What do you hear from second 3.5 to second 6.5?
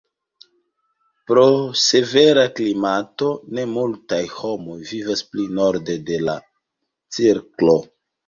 ne multaj homoj vivas pli norde de la